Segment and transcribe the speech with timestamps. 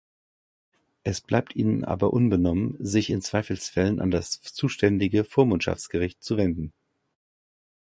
[1.03, 6.73] Es bleibt ihnen aber unbenommen, sich in Zweifelsfällen an das zuständige Vormundschaftsgericht zu wenden.